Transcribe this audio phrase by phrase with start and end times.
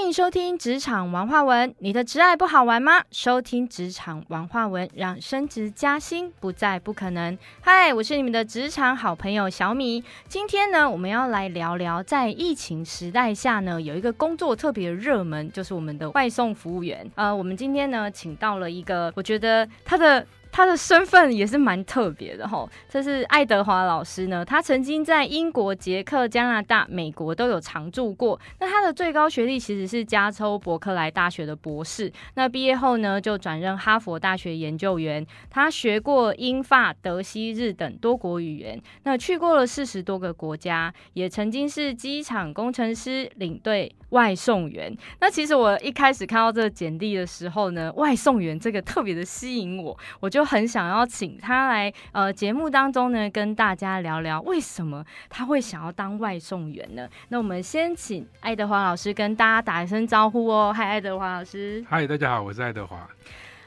[0.00, 1.74] 欢迎收听职场文化文。
[1.78, 3.02] 你的职爱不好玩吗？
[3.10, 7.36] 收听职场文化文，让升职加薪不再不可能。
[7.60, 10.02] 嗨，我是你们的职场好朋友小米。
[10.26, 17.08] 今天呢，我们要来聊聊，在疫情时代下呢，有一个工作特别热门，就是我们的外送服务员。
[17.14, 20.26] 呃，我们今天呢，请到了一个，我觉得他的。
[20.52, 24.44] 他的身份也是蛮特别的哈，这是爱德华老师呢。
[24.44, 28.38] 他曾经在英国、捷克、加拿大、美国都有常住过。
[28.58, 32.12] 那他的最高学历其实是加州伯克莱大学的博士。
[32.34, 35.24] 那毕业后呢，就转任哈佛大学研究员。
[35.48, 44.92] 他学过英法德西日等多国语言，那去过了四十多个国家，也曾经是机场工程师、领队、外送员。
[45.20, 50.39] 那其实我一开始看到这个简历的时候呢，外送员这个特别的吸引我，我就。
[50.40, 57.06] 就很想要请他来呃节目当中呢，跟大家聊聊为什么他会想要当外送员呢？
[57.28, 60.72] 那我们先请爱德华老师跟大家打一声招呼哦。
[60.74, 61.84] 嗨，爱德华老师。
[61.86, 63.06] 嗨，大家好，我是爱德华。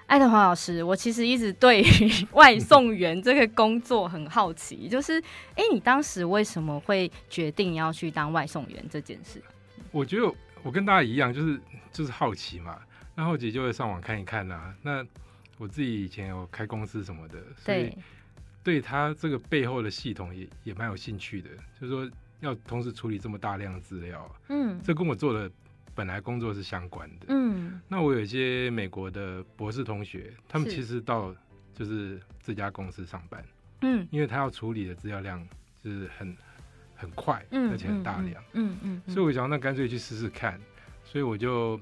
[0.07, 1.85] 爱德华老师，我其实一直对
[2.33, 5.21] 外送员这个工作很好奇，就是
[5.53, 9.39] 哎，你当时为什么会决定要去当外送员这件事？
[9.91, 10.33] 我觉得
[10.63, 11.61] 我跟大家一样，就是
[11.91, 12.79] 就是好奇嘛，
[13.13, 15.05] 那好奇就会上网看一看呐，那。
[15.63, 17.97] 我自己以前有开公司什么的，所以
[18.61, 21.49] 对他这个背后的系统也也蛮有兴趣的。
[21.79, 22.11] 就是说，
[22.41, 25.49] 要同时处理这么大量的资料，嗯，这跟我做的
[25.95, 27.79] 本来工作是相关的，嗯。
[27.87, 31.33] 那我有一些美国的博士同学，他们其实到
[31.73, 33.41] 就是这家公司上班，
[33.83, 35.47] 嗯，因为他要处理的资料量
[35.81, 36.35] 就是很
[36.93, 39.01] 很快，而且很大量，嗯嗯。
[39.07, 40.59] 所以我想，那干脆去试试看，
[41.05, 41.79] 所以我就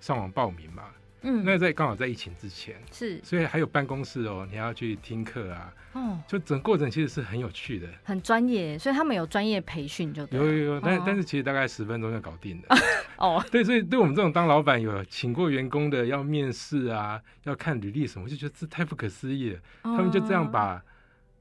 [0.00, 0.90] 上网报名嘛。
[1.22, 12.76] 嗯，那在刚好在疫情之前，是，所以还有办公室哦，你要去听课啊，哦，就整个过程其实是很有趣的，很专业，所以他们有专业培训就有有有，但但是其实大概十分钟就搞定了，
[13.18, 20.82] 哦， 对，所以对我们这种当老板有请过员工的要面试啊，要看履历什么，我就觉得这太不可思议了，他们就这样把。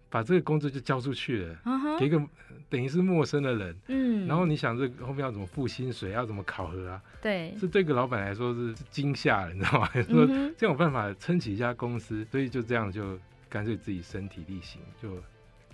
[0.09, 2.20] 把这个工作就交出去了，给一个
[2.68, 7.02] 等于是陌生的人，嗯，然后你想这后面要怎么付薪水，要怎么考核啊？
[7.22, 9.90] 对，这对个老板来说是惊吓了，你知道吗？
[10.03, 10.28] 说
[10.58, 15.22] 这有办法撑起一家公司，所以就这样就干脆自己身体力行就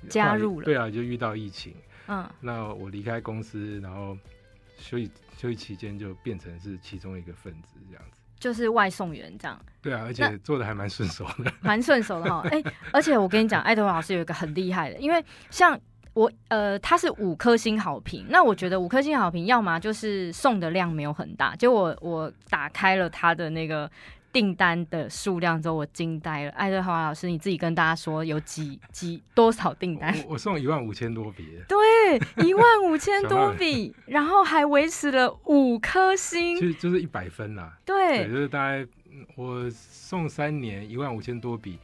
[0.10, 0.66] 加入了。
[0.66, 1.74] 对啊，就遇到疫情，
[2.08, 4.18] 嗯，那我离开公司，然后
[4.78, 8.15] 休息休息期间就变成是其中一个分子这样子。
[8.40, 12.46] 就是外送员这样，对啊，而且做的还蛮顺手的， 蛮顺手的哈。
[12.52, 15.80] 哎，而且我跟你讲，爱德华老师有一个很厉害的，因为像
[16.14, 23.90] 我呃，他是五颗星好评，那我觉得五颗星好评，要么就是送的量没有很大，结果我打开了他的那个。
[24.36, 26.52] 订单的数量之后，我惊呆了。
[26.52, 30.14] 爱德华老师，你自己跟大家说有几几多少订单？
[30.28, 31.58] 我送一万五千多笔。
[31.70, 31.78] 对，
[32.38, 37.78] 一万五千多笔，然后还维持了五颗星，就就是一百分啦。
[37.86, 38.86] 对，就是大概
[39.36, 41.80] 我送三年一万五千多笔，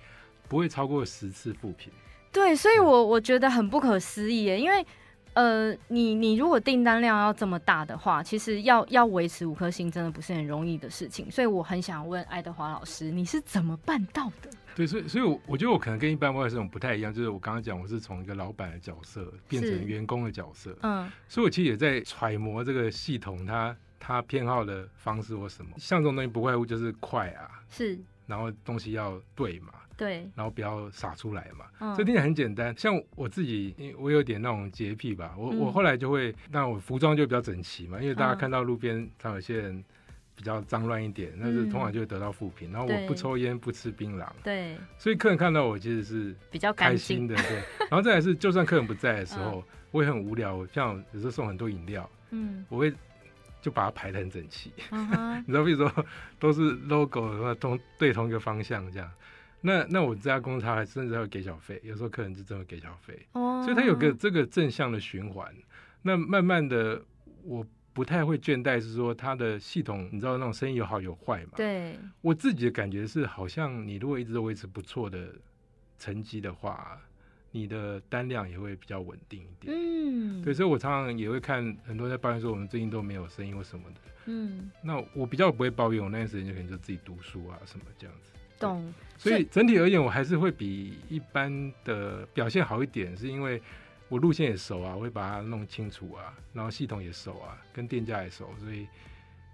[0.47, 1.91] 不会超过十次复评。
[2.31, 4.85] 对，所以我我觉得很不可思议，因为。
[5.33, 14.49] 呃，你你如果订单量要这么大的话，其实要要维持五颗星真的不是很容易的事情，所以我很想问爱德华老师，你是怎么办到的？
[14.75, 29.73] 对，所以所以，我我觉得我可能跟一般外送不太一样，就是我刚刚讲，我是从一个老板的角色变成员工的角色，嗯，所以我其实也在揣摩这个系统，它它偏好的方式或什么，像这种东西不外乎就是快啊，是，然后东西要对嘛。
[29.97, 32.75] 对，然后不要洒出来嘛，这听起来很简单。
[32.75, 39.83] 像我自己，因为我有点那种洁癖吧，我我后来就会，那我服装就比较整齐嘛，因为大家看到路边，他有些人
[40.41, 42.71] 比较脏乱一点，但是通常就会得到负评。
[42.71, 47.57] 然后我不抽烟，不吃槟榔，对，所以客人看到我其实是比较开心的，对。
[47.81, 52.91] 然后再来是，就算客人不在的时候，我也很无聊，像有时候送很多饮料，嗯，我会
[53.61, 54.73] 就把它排的很整齐，
[55.45, 56.05] 你知道，比如说
[56.39, 59.07] 都是 logo，的话同对同一个方向这样。
[59.63, 65.47] 那那我这家公司他还甚至要给小费，有时候客人就真的给小费，哦，所以他有个这个正向的循环。
[66.01, 66.99] 那慢慢的，
[67.43, 71.51] 我不太会倦怠，是说它的系统，你知道那种生意有好有坏嘛？
[71.55, 75.33] 对，我自己的感觉是，好像你如果一直都维持不错的
[75.99, 76.97] 成绩的话，
[77.51, 79.75] 你的单量也会比较稳定一点。
[79.75, 84.01] 嗯，对，所以我常常也会看很多在抱怨说我们最近都没有生意或什么的。
[84.27, 88.31] 嗯，那我比较不会抱怨，我那段时间就可能就自己读书啊什么这样子。
[88.57, 93.59] 懂，所以整体而言，我还是会比一般的表现好一点，是因为
[94.11, 98.85] 我路线也熟啊，我会把它弄清楚啊，然后系统也熟啊，跟店家也熟，所以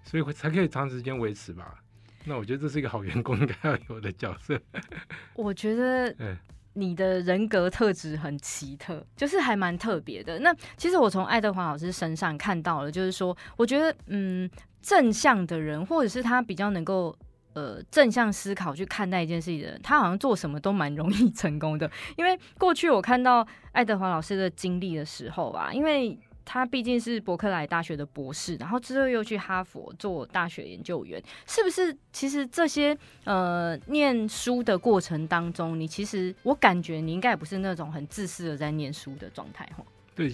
[0.02, 1.80] 所以会才可以长时间维持吧。
[2.24, 4.60] 那我觉得这是一个好员工应该要有的角色。
[5.36, 6.12] 我觉得，
[6.74, 10.40] 你的人格特质很奇特，就是还蛮特别的。
[10.40, 14.50] 那其实我从爱德华老师身上看到了，就是说，我觉得嗯，
[14.82, 17.16] 正向的人，或者是他比较能够
[17.58, 21.90] 呃正向思考去看待一件事情的人，他好像做什么都蛮容易 成功的。
[22.16, 31.94] 因为过去我看到爱德华老师的经历的时候啊，因为他毕竟是伯克莱大学的博士，然后之后又去哈佛做大学研究员，是不是？
[32.12, 39.84] 其实这些呃念书的过程当中，你其实我感觉你应该也不是那种很自私的在念书的状态哈。
[40.18, 40.28] 对，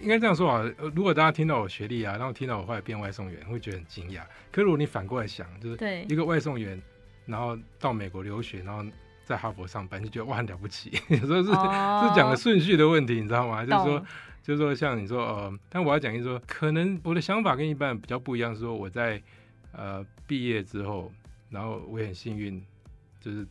[0.00, 0.68] 应该这样说啊。
[0.94, 4.22] 如果大家听到我学历啊，然后听到我后来变外送员，会觉得很惊讶。
[4.50, 6.80] 可如果你反过来想，就是一个外送员，
[7.24, 8.84] 然后到美国留学，然后
[9.24, 10.90] 在哈佛上班，就觉得哇很了不起。
[11.08, 13.64] 有时候是是讲的顺序的问题，你知道吗？
[13.64, 14.04] 就是说。
[14.42, 18.52] 就是说，像你说，呃，但我要讲，就是说，可能我的想法跟一般人比较不一样。
[18.52, 19.22] 说我在
[19.70, 21.12] 呃毕业之后，
[21.48, 22.60] 然后我也很幸运，
[23.20, 23.46] 就是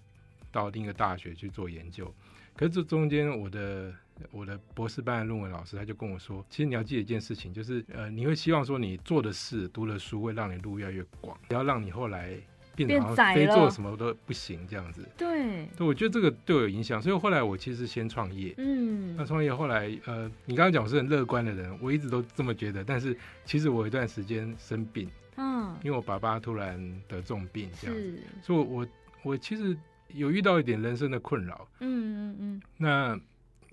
[0.51, 2.13] 到另一个大学去做研究。
[2.57, 3.94] 可是这中间，我的
[4.31, 12.35] 我的博士班的论文老师他就跟我说，其实你要记得一件事情，就是呃，你会希望说你做的事、读的书会让你路越来越广，不要让你后来。
[12.73, 15.06] 变好像非做什么都不行，这样子。
[15.18, 18.56] 对，对，我觉得这个对我有影响，所以后来我其实先创业。
[18.57, 22.81] 嗯，那创业后来，呃，你刚刚讲我是很乐观的人，我一直都这么觉得。
[22.81, 26.79] 但是其实我有一段时间生病，嗯，因为我爸爸突然
[27.09, 28.88] 得重病，这样子，所以我
[29.21, 29.77] 我其实
[30.07, 31.67] 有遇到一点人生的困扰。
[31.81, 32.62] 嗯嗯嗯。
[32.77, 33.19] 那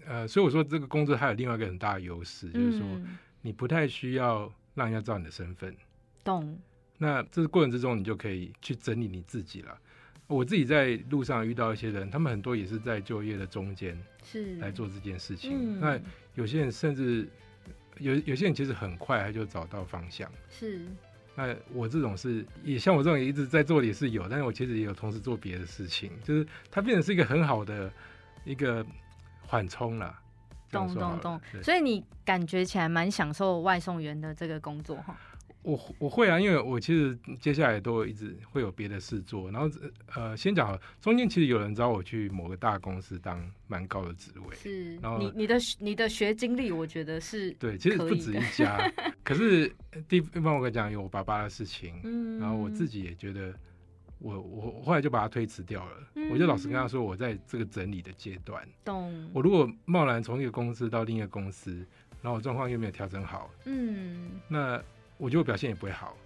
[0.09, 2.87] 呃，所以我说这个工作还有另外一个很大的优势，就是说
[3.43, 5.77] 你不太需要让人家知道你的身份。
[6.25, 6.59] 懂。
[6.97, 9.79] 那这个过程之中，你就可以去整理你自己了。
[10.27, 15.79] 我自己在路上遇到一些人，他们很多也是在就业的中间是来做这件事情。
[15.79, 16.01] 那
[16.35, 17.29] 有些人甚至
[17.99, 20.31] 有有些人其实很快他就找到方向。
[20.51, 20.87] 是。
[21.35, 27.93] 那我这种是也像我这种一直在做的也是有，但是我其实也有同时做别的事情，就是它变成是一个很好的
[28.45, 28.85] 一个
[29.49, 30.15] 缓冲了。
[30.71, 31.41] 懂懂懂。
[31.63, 35.17] 所以你感觉起来蛮享受外送员的这个工作哈？
[35.63, 39.69] 我我会啊，因为我其实接下来都一直会有别的事做，然后
[40.15, 48.79] 呃，先讲中间其实有人找我去某个大公司当蛮高的职位，是，然后你你的你的学经历，我觉得是对，其实不止一家，
[49.25, 49.71] 可是
[50.07, 53.53] 第一方我跟你讲有我爸爸的事情，嗯，然后我自己也觉得
[54.19, 55.97] 我我后来就把他推辞掉了，
[56.31, 61.87] 我就老实跟他说，我在这个整理的阶段，懂，我如果贸然从一个公司到另一个公司，
[62.23, 64.83] 然后状况又没有调整好，嗯，那。
[65.21, 66.17] 我觉得表现也不会好。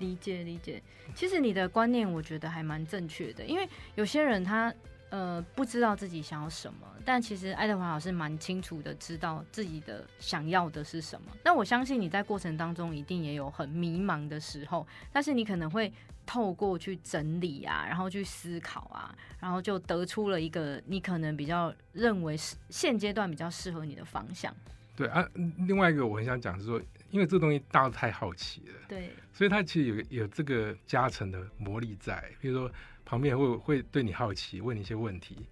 [0.00, 0.82] 理解理解，
[1.14, 4.74] 其实你的观念我觉得还蛮正确的，因为有些人他
[5.10, 11.30] 呃不知道自己想要什么，但其实爱德华老师蛮清楚的知道自己的想要的是什么。
[11.44, 15.92] 那我相信你在过程当中一定也有很迷茫的时候，但是你可能会
[16.24, 24.54] 透过去整理啊，然后去思考啊，然后就得出了一个你可能比较认为是现阶段比较适合你的方向。
[24.96, 25.26] 对啊，
[25.66, 26.80] 另外一个我很想讲是说。
[27.12, 32.22] 因为这东西大家太好奇了，对，所以它其实有有这个加成的魔力在。
[32.40, 32.70] 比如说
[33.06, 35.46] 旁边会会对你好奇，问你一些问题，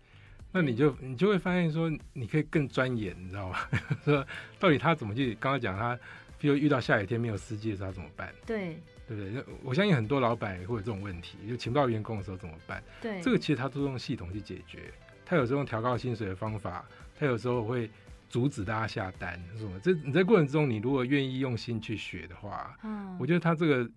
[0.53, 3.57] 那你就你就会发现说，你可以更钻研，你知道吗？
[4.05, 4.27] 说
[4.59, 5.35] 到底他怎么去？
[5.37, 5.99] 刚刚讲他，
[6.39, 8.31] 比如遇到下雨天没有司机的时候怎么办？
[8.45, 8.77] 对，
[9.09, 9.45] 对不对？
[9.63, 12.83] 我相信很多老板也会有这种问题，就请不到员工的时候怎么办？
[13.01, 14.93] 对，这个其实他都用系统去解决。
[15.25, 16.85] 他有时候用调高薪水的方法，
[17.19, 17.89] 他有时候会。
[18.31, 19.79] 阻止大家下单，是吗？
[19.81, 23.89] 这你在过程中，你如果愿意用心去学的话，嗯，我觉得他这个，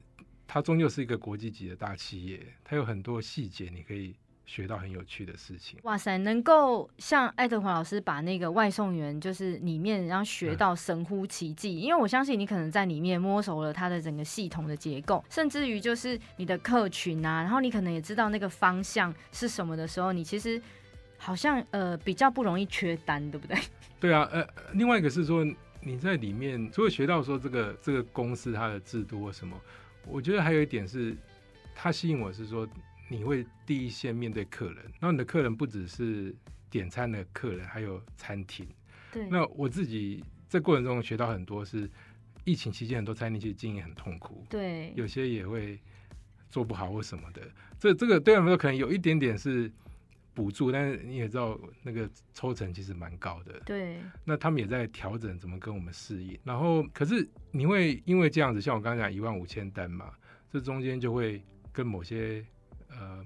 [0.48, 5.78] 他终究是一个国际级的大企业，它有很多细节，你可以学到很有趣的事情。
[5.84, 20.62] 哇塞，能够像爱德华老师把那个外送员，就是里面然后学到神乎其技，因为我相信你可能在里面摸熟了它的整个系统的结构，甚至于就是你的客群啊，然后你可能也知道那个方向是什么的时候，你其实
[21.18, 23.58] 好像呃比较不容易缺单，对不对？
[24.00, 25.46] 对啊，呃，另外一个是说
[25.82, 29.60] 你在里面除了学到说这个这个公司它的制度或什么，
[30.10, 31.16] 我觉得还有一点是，
[31.76, 32.68] 它吸引我是说
[33.10, 36.36] 你会第一线面对客人，然后你的客人不只是
[36.70, 38.68] 点餐的客人，还有餐厅。
[39.12, 39.28] 对。
[39.30, 41.90] 那我自己在过程中学到很多，是
[42.44, 45.80] 疫情期间很多餐厅其实经营很痛苦，对，有些也会
[46.50, 47.42] 做不好或什么的。
[47.80, 49.72] 这这个对他们说可能有一点点是。
[50.38, 53.60] 补助，但是你也知道那个抽成其实蛮高的。
[53.66, 53.98] 对。
[54.24, 56.38] 那他们也在调整怎么跟我们适应。
[56.44, 60.12] 然后，可是你会因为这样子，像我刚刚讲一万五千单嘛，
[60.52, 61.42] 这中间就会
[61.74, 62.46] 跟某些
[62.92, 63.26] 呃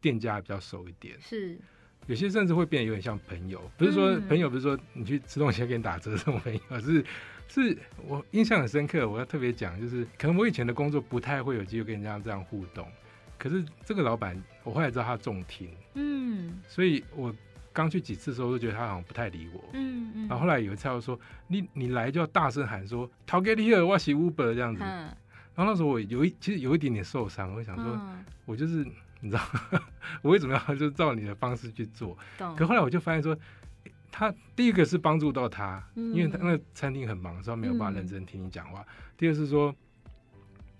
[0.00, 1.20] 店家比较熟一点。
[1.20, 1.58] 是。
[2.06, 7.04] 有些甚至会变得有点像朋友，不是说朋友，不是说你去吃东西给你打折这种朋友，是
[7.48, 7.76] 是
[8.06, 9.08] 我印象很深刻。
[9.08, 12.88] 我要特别讲，就是可能我以前的工作不太会有机会跟人家这样互动。
[13.38, 17.34] 可是这个老板，我后来知道他重听，嗯，所以我
[17.72, 19.64] 刚去几次的时候，都觉得他好像不太理我。
[19.72, 20.28] 嗯嗯。
[20.28, 25.14] 然后后来有一次，他说：“你你来就要大声喊说‘逃给你尔，我是 Uber’ 这样子。”嗯。
[25.54, 28.00] 然后那时候我有一其实有一点点受伤，我想说，
[28.44, 28.86] 我就是
[29.20, 29.42] 你知道，
[30.20, 32.16] 我为什么要就照你的方式去做？
[32.56, 33.36] 可后来我就发现说，
[34.10, 38.84] 他第一个是帮助到他，因为他那个餐厅很忙，所以没有办法认真听你讲话。
[39.16, 39.74] 第二是说，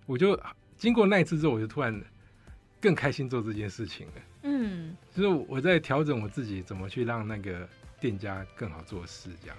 [0.04, 0.38] 我就
[0.76, 1.98] 经过那一次之后，我就突然
[2.86, 4.12] 更开心做这件事情了。
[4.44, 9.56] 嗯，就是我在调整我自己怎么去让那个店家更好做事，这样。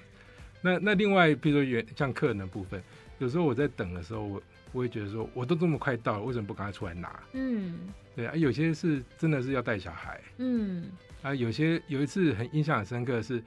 [0.61, 2.81] 那那另外，比如说原像客人的部分，
[3.19, 4.41] 有时候我在等的时候，我
[4.71, 7.21] 我会觉得说，我都这么快到了，为什么不赶快出来拿？
[7.33, 7.77] 嗯，
[8.15, 10.85] 对啊，有些是真的是要带小孩，嗯，
[11.21, 13.43] 啊，有些有一次很印象很深刻的是，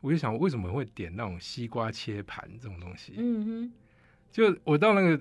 [0.00, 3.14] 我就想为什么会点那种西瓜切盘这种东西？
[3.16, 3.72] 嗯哼，
[4.30, 5.20] 就我到那个。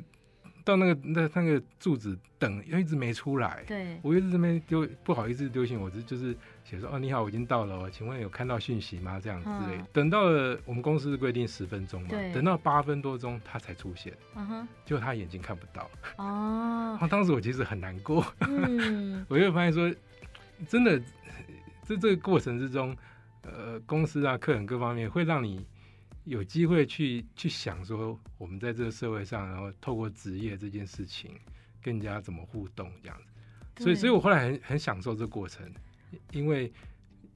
[0.68, 3.64] 到那个那那个柱子等，又一直没出来。
[3.66, 9.18] 对，我一直这边丢，不好意思丢信，我只就是写说哦你好，我已经到了哦，请问有看到讯息吗？
[9.18, 9.82] 这样之类。
[9.94, 14.14] 等到了我们公司是规定十分钟嘛，等到八分多钟他才出现。
[14.36, 15.90] 嗯哼，结果他眼睛看不到。
[16.18, 18.26] 哦， 当时我其实很难过。
[18.42, 19.90] 嗯， 我就发现说，
[20.68, 21.00] 真的，
[21.84, 22.94] 在这个过程之中，
[23.44, 25.66] 呃，公司啊、客人各方面会让你。
[26.28, 31.32] 有机会去去想说，我们在这个社会上，然后透过职业这件事情，
[31.82, 33.84] 跟人家怎么互动这样子。
[33.84, 35.66] 所以，所以我后来很很享受这个过程，
[36.32, 36.70] 因为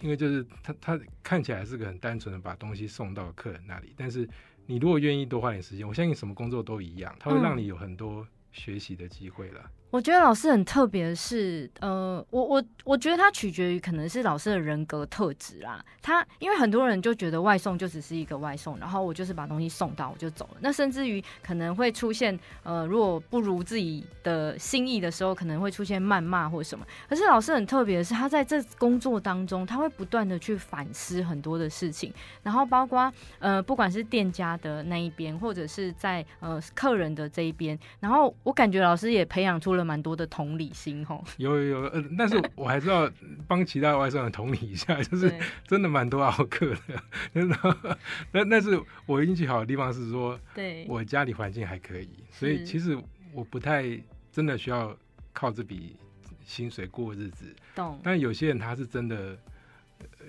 [0.01, 4.27] 因为就是他他看起来是个很单纯的把东西送到客人那里，但是
[4.65, 9.71] 你如果愿意多花点时间，我相信什么工作都一样，它会让你有很多学习的机会了。
[9.91, 15.83] 我觉得老师很特别的是，呃，我我我觉得他取决于可能是老师的人格特质啦。
[16.01, 20.60] 他因为很多人就觉得外送就只是一个外送，然后我就是把东西送到我就走了。
[20.62, 26.86] 那甚至于可能会出现，呃，如果不如自己的心意的时候，可能会出现谩骂或什么。
[27.10, 39.80] 可是老师很特别的是，他在这工作当中，他会不断的去反思很多的事情，然后包括呃，不管是店家的那一边，或者是在呃客人的这一边，然后我感觉老师也培养出了。
[39.83, 43.09] 蛮多的同理心吼，有有有，呃，但是我还是要
[43.47, 45.33] 帮其他外送人同理一下， 就是
[45.67, 47.97] 真的蛮多奥客的， 真的。
[48.31, 52.97] 那但是我运气好的地方是说，对我家里环境还可以，所以其实
[53.33, 53.85] 我不太
[54.31, 54.95] 真的需要
[55.33, 55.95] 靠这笔
[56.43, 57.45] 薪水过日子。
[57.75, 58.00] 懂。
[58.03, 59.38] 但有些人他是真的，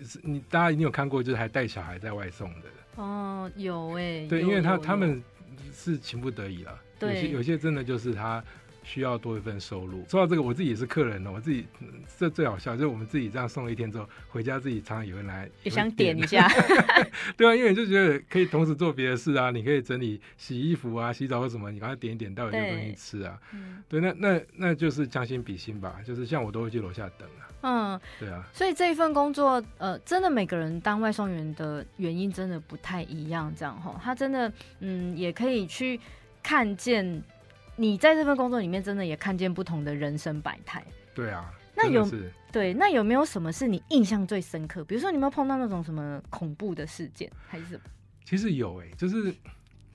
[0.04, 2.68] 是你大家一定有看过，就是还带小孩在外送的。
[2.96, 4.26] 哦，有哎。
[4.28, 5.22] 对，因为他他们
[5.72, 6.78] 是情不得已了。
[7.00, 8.42] 有些有些真的就是他。
[8.82, 10.04] 需要多一份收入。
[10.08, 11.32] 说到这个，我自己也是客人哦。
[11.34, 11.66] 我自己
[12.18, 16.48] 这最好笑，就是我们自己这样送了一天之后，回家自己常常也会来，也想点一下。
[17.36, 23.38] 对啊，因为你就觉得可以同时做别的事啊，你可以整理、洗衣服啊、洗澡或什么，你赶快点一点，到有些东西吃啊。
[23.52, 26.00] 嗯，对，那那那就是将心比心吧。
[26.04, 27.48] 就是像我都会去楼下等啊。
[27.62, 28.44] 嗯，对啊。
[28.52, 34.00] 所以这一份工作，呃，真的每个人当外送员的原因真的不太一样，这样哈。
[34.02, 36.00] 他真的，嗯，也可以去
[36.42, 37.22] 看见。
[37.76, 40.84] 你在这份工作里面，真的也看见不同的人生百态。
[41.14, 42.06] 对啊，那有
[42.52, 44.84] 对那有没有什么是你印象最深刻？
[44.84, 47.80] 比如说，你有没有碰到那种什么恐怖的事件，还是什么？
[48.24, 49.34] 其实有诶，就是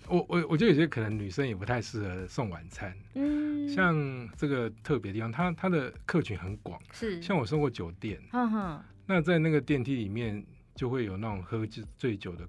[0.07, 2.95] 我我我觉得有些可能女生也不太适合送晚餐。
[3.13, 3.95] 嗯，像
[4.35, 10.43] 这个特别地方，它它的客群很广，是像我送过酒店，嗯哼，那在那个电梯里面
[10.75, 11.65] 就会有那种喝
[11.95, 12.47] 醉酒的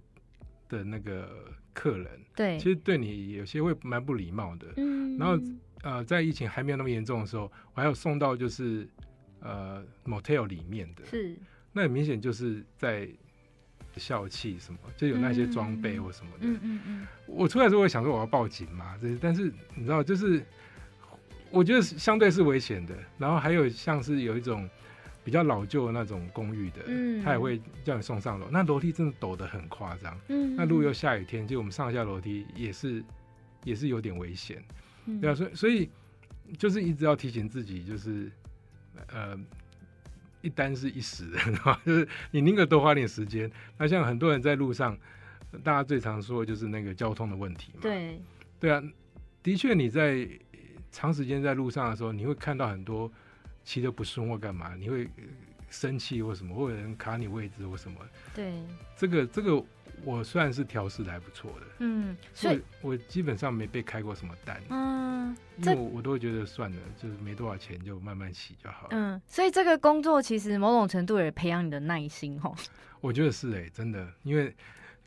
[0.68, 1.28] 的那个。
[1.78, 4.66] 客人对，其实对你有些会蛮不礼貌的。
[4.76, 5.38] 嗯，然后
[5.82, 8.88] 呃，在疫情还没有那么严重的时候，我还有送到就是
[9.40, 11.36] 呃 motel 里面的，是
[11.72, 13.08] 那很明显就是在
[13.96, 16.38] 笑气什么，就有那些装备或什么的。
[16.40, 17.06] 嗯嗯嗯。
[17.26, 20.44] 我出来时候我想说我要报警嘛，这但是你知道，就是
[21.50, 22.94] 我觉得相对是危险的。
[23.18, 24.68] 然后还有像是有一种。
[25.28, 28.48] 比较老旧的那种公寓的，嗯，他也会叫你送上楼。
[28.50, 33.04] 那楼梯真的抖得很夸张，嗯，那如果又下雨天，就我们上下楼梯也是
[33.62, 34.64] 也是有点危险，
[35.04, 35.90] 嗯对啊，所以所以
[36.56, 38.32] 就是一直要提醒自己，就是
[39.08, 39.38] 呃，
[40.40, 41.26] 一单是一时，
[41.84, 43.50] 就是你宁可多花点时间。
[43.76, 44.96] 那像很多人在路上，
[45.62, 48.18] 大家最常说的就是那个交通的问题嘛，对，
[48.58, 48.82] 对啊，
[49.42, 50.26] 的确你在
[50.90, 53.12] 长时间在路上的时候，你会看到很多。
[53.68, 55.06] 骑的不顺或干嘛，你会
[55.68, 58.00] 生气或什么，或者人卡你位置或什么？
[58.34, 58.54] 对，
[58.96, 59.62] 这个这个
[60.04, 61.66] 我算是调试的还不错的。
[61.80, 64.58] 嗯，所以我基本上没被开过什么单。
[64.70, 68.88] 嗯，因为我我都会觉得算了，就是没多少钱，就慢慢骑就好了。
[68.92, 72.56] 嗯，所以这个工作其实某种程度也培养你的耐心哦。
[73.02, 74.46] 我觉得是哎，真的，因为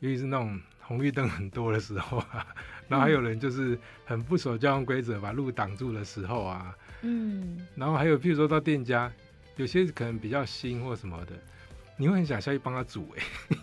[0.02, 2.46] 尤其是那种红绿灯很多的时候啊，
[2.88, 6.76] 然后还有人就是很不守交通规则，把路挡住的时候啊。
[7.04, 9.12] 嗯，然后还有，譬如说到店家，
[9.56, 11.34] 有些可能比较新或什么的，
[11.98, 13.12] 你会很想下去帮他煮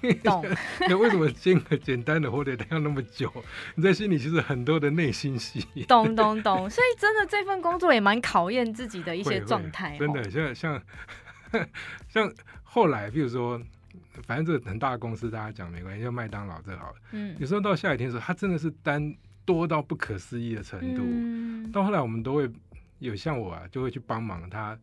[0.02, 0.44] 哎，懂？
[0.88, 3.32] 那为什么煎个简单的火腿蛋要那么久？
[3.76, 5.64] 你在心里其实很多的内心戏。
[5.86, 9.96] 懂懂懂，所以真的这份工作也蛮考验自己的一些状态。
[9.98, 10.82] 真的，像像
[12.08, 12.32] 像
[12.64, 13.60] 后来，譬如说，
[14.26, 16.94] 反正这个很大的公司，大家讲没关系，就麦当劳这好了。
[17.12, 17.36] 嗯。
[17.38, 21.02] 有时候到下雨天的时候，它真的是单多到不可思议的程度。
[21.04, 21.70] 嗯。
[21.72, 22.50] 到后来，我们都会
[22.98, 24.78] 有像我啊，就会去帮忙他，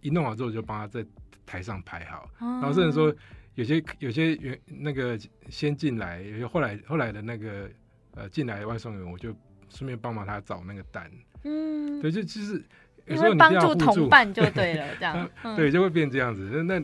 [0.00, 1.04] 一弄好之后就帮他在。
[1.50, 3.10] 台上排好，然后甚至说
[3.54, 5.18] 有些有些原那个
[5.48, 7.70] 先进来，有些后来后来的那个
[8.16, 9.34] 呃进来的外送员，我就
[9.70, 11.10] 顺便帮忙他找那个单。
[11.44, 12.62] 嗯，对，就其实
[13.06, 16.62] 有时候帮助同伴就对了，这样 对就会变这样子。
[16.64, 16.78] 那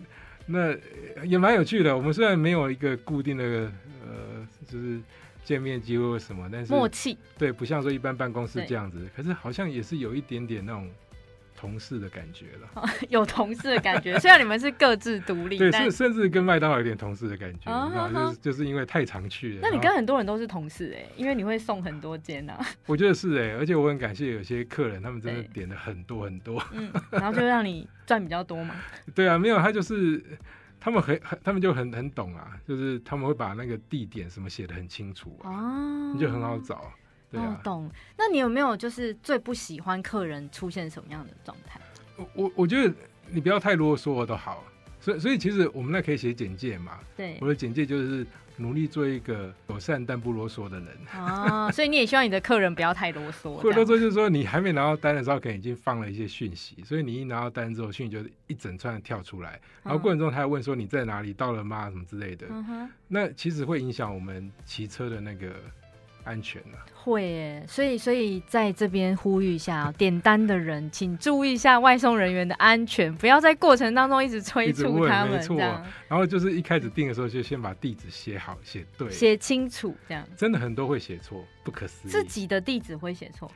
[0.47, 0.75] 那
[1.17, 1.97] 那也蛮有趣的。
[1.97, 5.01] 我们虽然没有一个固定的呃，就是
[5.45, 9.09] 见面机会什么，但是默契对，不像说一般办公室这样子。
[9.17, 10.91] 可是好像也是有一点点那种。
[11.65, 14.19] 同事的感觉了， 有同事的感觉。
[14.19, 17.73] 虽然你们是各自独立，对，甚甚至跟麦当劳有点同事的感觉，
[18.13, 19.61] 就是就是因为太常去了。
[19.63, 22.59] 那你跟很多人都是同事哎，因为你会送很多间呐。
[22.85, 28.75] 我觉得是哎，而且我很感谢有些客人，他们真的点了很多很多，嗯，然后就让你赚比较多嘛。
[29.15, 30.23] 对啊，没有他就是
[30.79, 36.93] 他们很很，他们就很很懂啊，就是他们会把那个地点什么写的很清楚啊，你就很好找。
[37.41, 37.91] 哦，懂。
[38.17, 41.81] 那你有没有就是最不喜欢客人出现什么样的状态？
[42.17, 42.95] 我我我觉得
[43.31, 44.65] 你不要太啰嗦都好。
[45.01, 46.99] 所以所以其实我们那可以写简介嘛。
[47.15, 48.27] 对，我的简介就是
[48.57, 50.89] 努力做一个友善但不啰嗦的人。
[51.15, 53.57] 哦，所以你也希望你的客人不要太啰嗦。
[53.61, 61.91] 会啰嗦就是说你还没拿到单的时候，可能已经放了一些讯息，所以你一拿到单之后，讯息就一整串跳出来，然后过程中他还问说你在哪里，到了吗？
[61.91, 62.47] 什么之类的。
[62.49, 62.91] 嗯哼。
[63.07, 65.53] 那其实会影响我们骑车的那个。
[66.25, 66.79] 安全呢？
[66.95, 75.35] 会耶，所以所以在这边呼吁一下，点单的人请注意一下外送人员的安全，不要在过程当中一直催促他们。
[75.35, 80.27] 没错，然后就是一开始订的时候就先把地址写好、写对、写清楚，这样。
[80.35, 82.11] 真的很多会写错，不可思议。
[82.11, 83.51] 自己的地址会写错，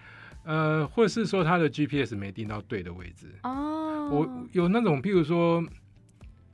[0.44, 3.26] 呃，或者是说他的 GPS 没定到对的位置。
[3.44, 5.64] 哦，我有那种，譬如说。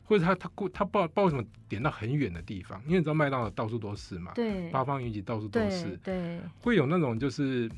[0.04, 7.68] 或者他他过他不知道不知道为什么点到很远的地方，因为你知道麦当劳到处都是嘛，对，八方云集到处都是，对，会有那种就是，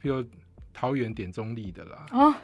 [0.00, 0.24] 比如
[0.72, 2.34] 桃园点中立的啦，哦，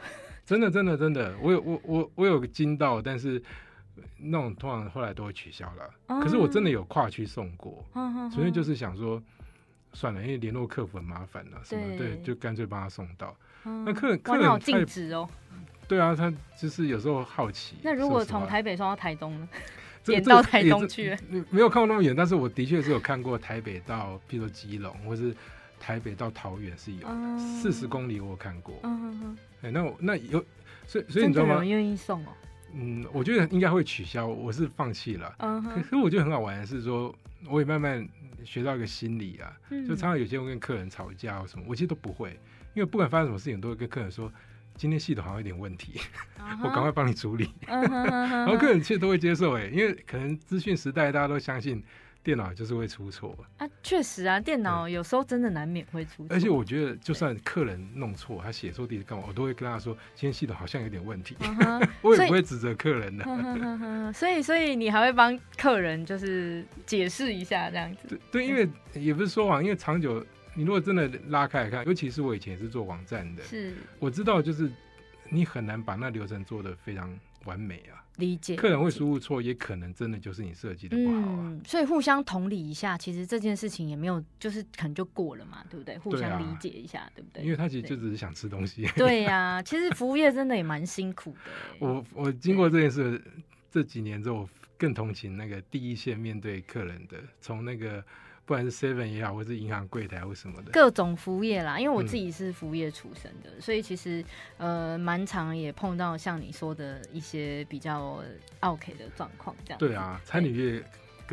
[0.45, 3.41] 真的真的真的，我有我我我有个惊到，但是
[4.17, 7.83] 那种通常后来都会取消了，可是我真的有跨区送过，
[8.31, 9.21] 所以就是想说
[9.93, 15.27] 算了，因为联络客服很麻烦了，什么对，就干脆帮他送到，那客人客人禁止哦。
[15.91, 17.75] 对啊，他就是有时候好奇。
[17.83, 19.49] 那如果从台北送到台东呢？
[20.05, 21.17] 点到台东去？
[21.49, 25.35] 没有看过那么远，但是我的确是有看过台北到，譬如说基隆，或是
[25.81, 27.05] 台北到桃园是有
[27.37, 28.73] 四十公里，我有看过。
[28.83, 29.37] 嗯嗯嗯。
[29.63, 30.41] 哎，那我那有，
[30.87, 31.61] 所以所以你知道吗？
[31.61, 32.29] 愿意送哦。
[32.73, 35.35] 嗯，我觉得应该会取消，我是放弃了。
[35.39, 37.13] 嗯可是我觉得很好玩的是说，
[37.49, 38.07] 我也慢慢
[38.45, 42.39] 学到一个心理啊，就常常有些人跟客人吵架或什么，我其实都不会，
[42.75, 44.31] 因为不管发生什么事情，都会跟客人说。
[44.81, 46.01] 今天系统好像有点问题，
[46.63, 47.53] 我赶快帮你处理。
[47.67, 51.83] 然后客人其实都会接受，哎，因为可能资讯时代大家都相信
[52.23, 53.69] 电脑就是会出错啊。
[53.83, 56.29] 确实啊，电脑有时候真的难免会出错。
[56.31, 61.37] 而且我觉得，就算客人弄错，他写错地址干嘛，我都会跟他说，今天系统好像有点问题。
[62.01, 63.23] 我也不会指责客人的。
[64.13, 68.19] 所以，所以你还会帮客人就是解释一下这样子。
[68.31, 70.25] 对，因为也不是说谎，因为长久。
[70.61, 74.71] 你如果真的拉开来看，尤其是我以前也是做网站的，是我知道，就是
[75.27, 77.11] 你很难把那流程做得非常
[77.45, 77.97] 完美啊。
[78.17, 81.59] 理解，客人会输入错，也可能真的就是你设计的不好啊。
[81.65, 85.97] 所以互相同理一下，其实这件事情也没有，就是可能就过了嘛，对不对？
[85.97, 87.43] 互相理解一下，对不对？
[87.43, 88.87] 因为他其实就只是想吃东西。
[88.95, 91.39] 对呀，其实服务业真的也蛮辛苦的。
[91.79, 93.19] 我我经过这件事
[93.71, 94.47] 这几年之后，
[94.77, 98.05] 更同情那个第一线面对客人的，从那个。
[98.51, 101.79] 不管是 Seven 也好，或是银行柜台或什么的，各种服务业啦。
[101.79, 104.21] 因为我自己是服务业出身的，所以其实
[104.57, 108.21] 呃，蛮常也碰到像你说的一些比较
[108.59, 109.79] OK 的状况，这样。
[109.79, 110.83] 对啊，餐饮业。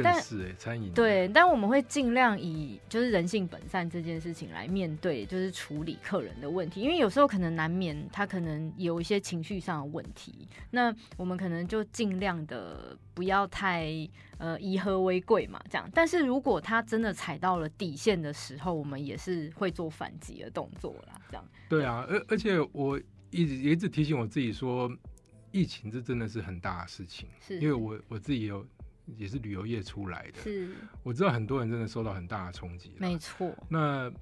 [0.05, 13.87] 但是哎，餐饮对，但我们会尽量以就是人性本善这件事情来面对，就是处理客人的问题，因为有时候可能难免他可能有一些情绪上的问题，那我们可能就尽量的不要太
[14.39, 15.89] 呃以和为贵嘛，这样。
[15.95, 21.45] 但是如果他真的踩到了底线的时候，我们也是会做反击的动作啦，这样。
[21.69, 24.91] 对啊，而而且我一直一直提醒我自己说，
[25.51, 28.67] 疫情这真的是很大的事情，是因为我我自己有。
[29.17, 30.69] 也是旅游业出来的，是
[31.03, 32.93] 我知道很多人真的受到很大的冲击。
[32.99, 34.13] 没错，那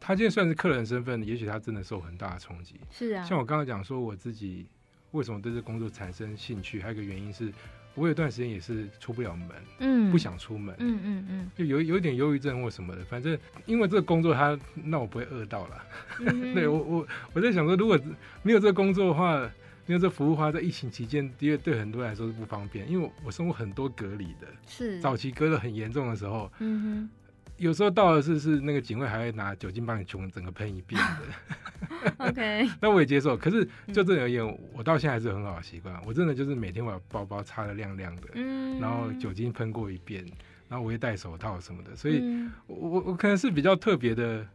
[0.00, 2.80] 他今天算是客人身份，也许他真的受很大的冲击。
[2.90, 4.66] 是啊，像我刚刚讲说，我自己
[5.12, 7.52] 为什么对这工作产生兴趣，还有一个原因是
[7.94, 9.48] 我有段时间也是出不了门，
[9.80, 15.84] 嗯，不想出门，嗯嗯嗯，就有有一点忧郁症或什么的，反正因为这个工作，他那我不会饿到了。
[16.54, 17.98] 对我我我在想说，如果
[18.42, 19.48] 没有这个工作的话，
[19.90, 27.10] 没有这服务花，在疫情期间，的确对很多人来说是不方便，因为我生活很多隔离的，是早期隔的很严重的时候，嗯哼。
[27.56, 33.36] 有时候到了是是那个警卫还会拿酒精帮你全整个喷一遍的， OK，那我也接受。
[33.36, 36.00] 可是就这而言，我到现在还是很好的习惯。
[36.06, 40.24] 我真的就是每天把包包擦的亮亮的，嗯，然后酒精喷过一遍，
[40.68, 41.96] 然后我会戴手套什么的。
[41.96, 42.22] 所以，
[42.68, 44.46] 我我我可能是比较特别的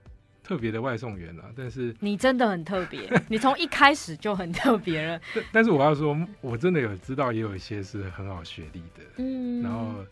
[0.45, 1.43] 特别的外送员了。
[1.58, 5.19] 但是你真的很特别， 你从一开始就很特别了。
[5.51, 10.05] 但是我要说，我真的有知道，也有一些是很好学历的，嗯，然后。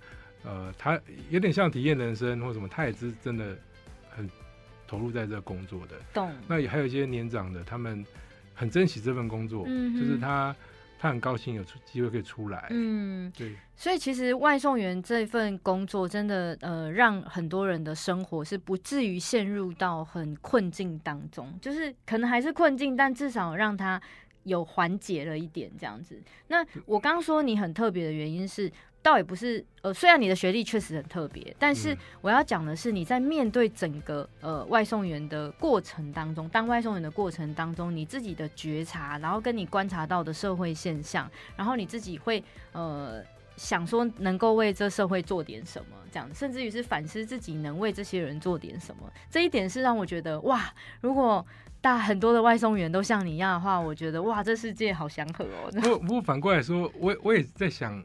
[0.45, 3.57] 呃，他有点像体验人生或什么，他也是真的
[4.09, 4.29] 很
[4.85, 5.95] 投入在这工作的。
[6.13, 6.29] 懂。
[6.49, 8.05] 那也还有一些年长的，他们
[8.53, 10.53] 很珍惜这份工作，嗯，就是他
[11.03, 12.67] 他很高兴有出机会可以出来。
[12.69, 13.57] 嗯，对。
[13.75, 24.01] 所以其实外送员这份工作真的呃，让很多人的生活是不至于陷入到很困境当中，就是可能还是困境，但至少让他
[24.43, 26.23] 有缓解了一点这样子。
[26.47, 28.71] 那我刚说你很特别的原因是。
[29.03, 43.21] 倒也不是，呃，虽然你的学历确实很特别，但是我要讲的是，你在面对整个呃外送员的过程当中，当外送员的过程当中，你自己的觉察，然后跟你观察到的社会现象，然后你自己会呃
[43.57, 51.45] 想说能够为这社会做点什么，这样，甚至于是反思自己能为这些人做点什么，这一点是让我觉得哇，如果
[51.81, 55.69] 大很多的外送员都像你一样的话，我觉得哇，这世界好祥和哦。
[55.81, 58.01] 不不过反过来说，我我也在想。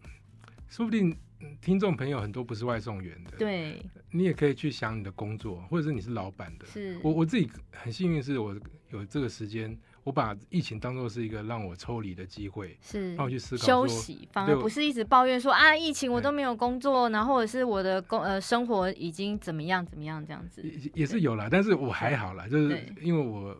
[0.68, 1.16] 说不定
[1.61, 6.66] 听众朋友很多不是外送员的，对，你也可以去想你的工作，或者是你是老板的。
[6.66, 6.98] 是。
[7.02, 8.54] 我我自己很幸运，是我
[8.90, 13.14] 有这个时间，我把疫情当做是一个让我抽离的机会，是。
[13.14, 23.57] 让我去思考休息，反而不是一直抱怨说啊，疫情我都没有工作，然后或者是我的工呃生活已经怎么样怎么样这样子，也也是有了，但是我还好啦，就是因为我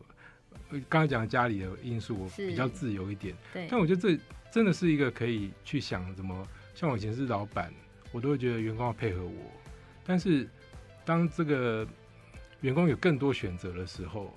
[0.71, 4.19] 刚刚讲家里的因素，我比较自由一点，对，但我觉得这
[4.51, 6.45] 真的是一个可以去想怎么。
[6.79, 7.75] 像我以前是老板，
[8.13, 9.51] 我都会觉得员工要配合我。
[10.07, 10.49] 但是
[11.05, 11.85] 当这个
[12.61, 14.33] 员工有更多选择的时候，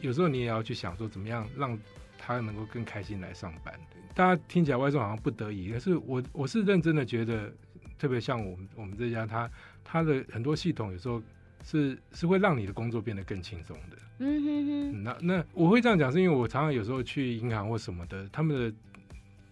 [0.00, 1.76] 有时候你也要去想说，怎么样让
[2.16, 3.74] 他能够更开心来上班。
[4.14, 7.52] 大家听起来外送好像不得已，可是我我是认真的觉得，
[7.98, 9.50] 特别像我们我们这家，他
[9.82, 11.20] 他的很多系统有时候
[11.64, 13.96] 是是会让你的工作变得更轻松的。
[14.20, 15.02] 嗯哼哼。
[15.02, 18.72] 那那我会这样讲，是因为我常常有时候去银行或什么的，他们的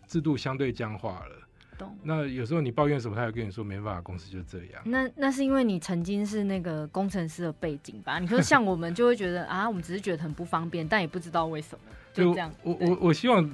[0.07, 1.42] 制度相对僵化了。
[2.02, 4.82] 那有时候你抱怨什么，他也跟你说没办法，公司就这样。
[4.84, 8.18] 那那是因为你曾经是那个工程师的背景吧？
[8.20, 11.84] 你说像我们就会觉得啊，我们只是觉得很不方便，但也不知道为什么
[12.14, 12.52] 就这样。
[12.62, 13.48] 我我我希望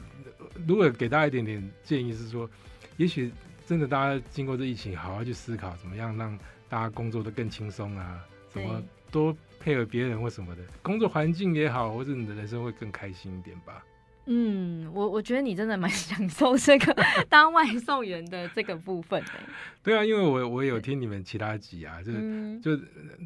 [0.66, 2.48] 如果给大家一点点建议是说，
[2.96, 3.32] 也许
[3.66, 13.85] 真的大家经过这疫情，好好去思考怎么样让大家工作的更轻松啊，怎么多配合别人或什么的，工作环境也好，或者你的人生会更开心一点吧。
[14.26, 16.96] 嗯，我我觉得你真的蛮 享受这个
[17.28, 19.32] 当外送员的这个部分的。
[19.82, 22.76] 对啊，因为我我有听你们其他集啊，就是就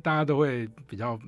[0.03, 1.19] 大家都会比较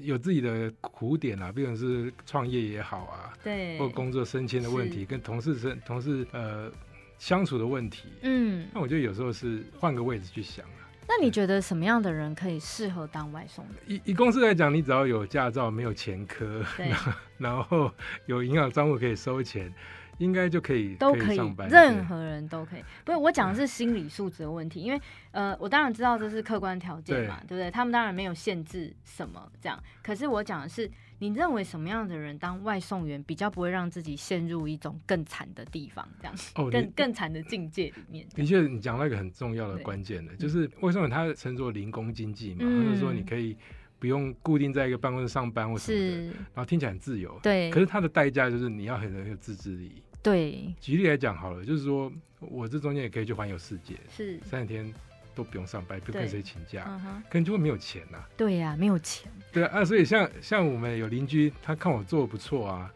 [0.00, 6.72] 有自己的苦点啊，不管是创业也好啊，对，或工作升迁的问题，跟同事生同事呃
[7.18, 8.08] 相处的问题。
[8.22, 10.64] 嗯，那我觉得有时候是换个位置去想。
[11.08, 13.74] 那你觉得什么样的人可以适合当外送员？
[13.86, 16.64] 以以公司来讲，你只要有驾照，没有前科，
[17.38, 17.90] 然后
[18.26, 19.72] 有银行账户可以收钱，
[20.18, 21.68] 应该就可以都可以上班。
[21.68, 22.84] 任何人都可以。
[23.04, 27.70] 不是我讲的是心理素质的问题，因为呃，我当然知道这是客观条件嘛，对不对？
[27.70, 30.90] 他们当然没有限制什么这样，可是我讲的是。
[31.18, 38.26] 你认为什么样的人当外送员比较不会让自己陷入一种更惨的地方，这样哦， 更更惨的境界里面？
[38.34, 43.56] 的确，你讲到一个很重要的关键的，就是外送员他称作零工经济嘛，就是说你可以
[43.98, 46.24] 不用固定在一个办公室上班或什么的，
[46.54, 47.70] 然后听起来很自由，对。
[47.70, 50.74] 可是它的代价就是你要很有自制力，对。
[50.80, 54.92] 举例来讲好了，就是说我这中间也可以去环游世界，是三十天。
[55.36, 56.82] 都不用上班，不跟谁请假，
[57.30, 58.24] 可能就会没有钱呐。
[58.36, 59.30] 对呀，没有钱。
[59.52, 62.90] 对啊，所以像像我们有邻居，他看我做的不错啊，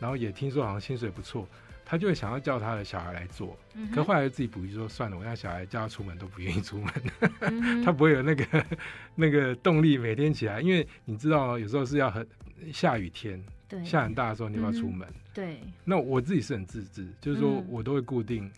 [0.00, 1.46] 然后也听说好像薪水不错，
[1.84, 3.56] 他就会想要叫他的小孩来做。
[3.94, 6.92] 可后来自己补一说，算了，我让小孩叫他出门都不愿意出门，
[7.84, 8.66] 他不会有那个
[9.14, 12.26] 那个动力每天起来，因为你知道有时候是要很
[12.72, 13.42] 下雨天，
[13.84, 15.06] 下很大的时候你要出门。
[15.34, 15.60] 对。
[15.84, 18.50] 那我自己是很自制，就是说我都会固定，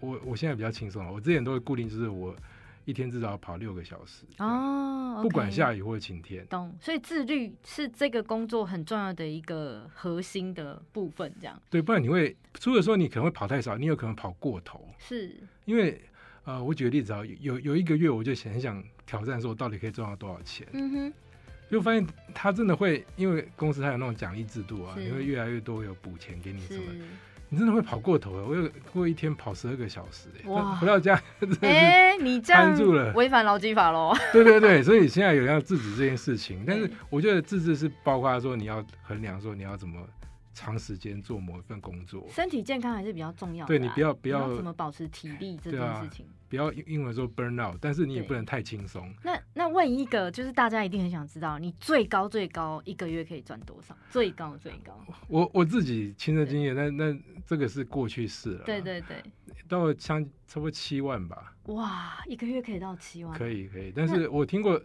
[0.00, 2.34] 我我现在比较轻松了，我之前都会固定，就是我。
[2.88, 6.46] 一天至少要跑六个小时哦，不管下雨或者晴天。
[6.46, 11.60] 懂，所以自律是这个工作很重要的一个核心的部分，这样。
[11.68, 14.88] 对，不然你会，除了说你可能会跑太少，你有可能跑过头。
[14.96, 16.00] 是，因为
[16.44, 20.66] 呃，我举个例子啊，有有一个月我就很想挑战，说我到底可以赚到多少钱。
[20.72, 21.12] 嗯哼。
[21.70, 26.84] 就发现他真的会，因为公司他有那种奖励制度啊，你会越来越多有补钱给你什么，
[27.48, 28.44] 你真的会跑过头了。
[28.44, 30.76] 我有过一天跑十二个小时，哇！
[30.76, 31.20] 回到家，
[31.62, 34.14] 哎，你这样住了，违反劳基法喽？
[34.32, 39.98] 对对对，所以现在有要制止这件事情，但是我觉得自治是包括说你要衡量说你要怎么。
[40.58, 43.68] 长时间做某一份工作，身体健康还是比较重要的。
[43.68, 49.08] 对你不要不要怎么保持体力这件事情，不要英文说 burn out，但是你也不能太轻松。
[49.22, 53.96] 那那问一个，就是大家一定很想知道，你最高最高一个月可以赚多少？
[54.10, 55.00] 最高最高。
[55.28, 57.16] 我我自己亲身经验，那那
[57.46, 58.64] 这个是过去式了。
[58.64, 59.22] 对对对，
[59.68, 61.54] 到相差不多七万吧。
[61.66, 63.38] 哇，一个月可以到七万？
[63.38, 64.82] 可以可以，但是我听过。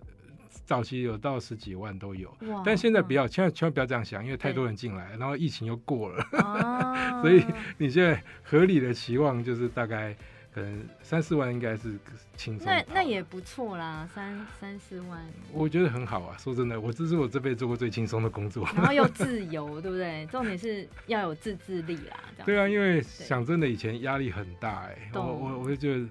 [0.66, 2.34] 早期有到十几万都有，
[2.66, 6.24] 但现在不要，千万千万不要这样想，因为太多人进来，然后疫情又过了，
[7.22, 7.44] 所以
[7.78, 10.16] 你现在合理的期望就是大概
[10.54, 11.98] 可能三四万应该是
[12.38, 12.68] 轻松。
[12.68, 16.38] 那那也不错啦，三三四万，我觉得很好啊。
[16.38, 20.26] 说真的，我这是我这辈子做过最轻松的工作，然后又自由，对不对？
[20.32, 22.20] 重点是要有自制力啦。
[22.46, 26.08] 对啊，因为想真的以前压力很大哎，我我我就觉得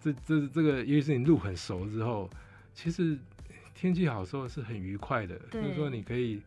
[0.00, 2.30] 这这这个，尤其是你路很熟之后，
[2.72, 3.18] 其实。
[3.80, 6.42] 天气好时候是很愉快的，就是说你可以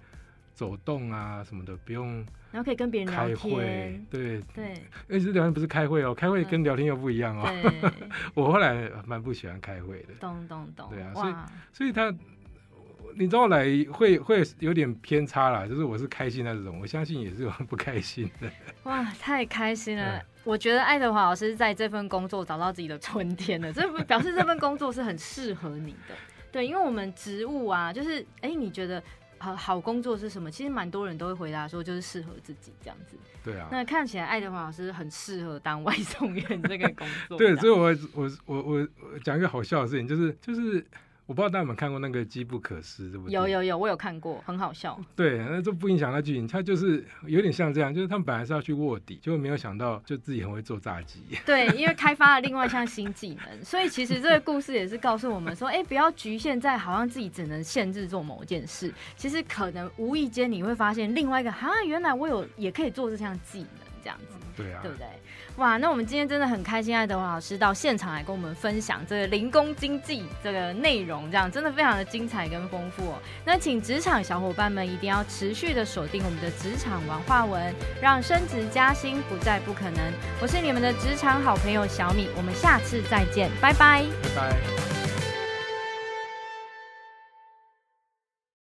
[0.53, 4.39] 走动啊什么的，不用，然后可以跟别人开会，对。
[4.53, 7.51] 对，而且聊天不是开会哦，开会跟聊天又不一样哦。
[8.35, 11.33] 我后来蛮不喜欢开会的，懂懂懂，对啊，所以
[11.73, 12.15] 所以他，
[13.15, 18.47] 你知道来会会有点偏差啦，就是我是开心那种，我相信也是有不开心的。
[18.83, 20.21] 哇，太开心了！
[20.43, 26.13] 我觉得爱德华老师在这份工作找到自己的春天了，这表示这份工作是很适合你的。
[26.53, 29.03] 对，因为我们职务啊，就是哎，你觉得
[29.39, 30.49] 好好工作是什么？
[30.49, 33.17] 其实蛮多人都会回答说，就是适合自己这样子。
[33.43, 33.67] 对啊。
[33.71, 37.35] 那看起来爱德华老师很适合当外送员这个工作。
[37.41, 40.85] 对，所以我我我我讲一个好笑的事情，就是就是。
[41.25, 43.33] 我不知道大家有没有看过那个《机不可失》，对不对？
[43.33, 44.99] 有有有，我有看过，很好笑。
[45.15, 51.21] 对，那这不影响那剧情，它就是有点像这样，就是他们本来是要去卧底，结果没有想到，就自己很会做炸鸡。
[51.45, 63.69] 对，因为开发了另外一项新技能，所以其实这个故事也是告诉我们说，哎，不要局限在好像自己只能限制做某件事，其实可能无意间你会发现另外一个，啊，原来我有也可以做这项技能，
[64.03, 64.35] 这样子。
[64.55, 65.07] 对啊，对不对？
[65.57, 73.13] 哇，那我们今天真的很开心，爱德华老师到现场来跟我们分享这个零工经济这个内容，这样真的非常的精彩跟丰富。
[73.45, 79.99] 那请职场小伙伴们一定要持续的锁定我们的职场文化文，让升职加薪不再不可能。
[80.41, 85.12] 我是你们的职场好朋友小米，我们下次再见，拜拜，拜拜。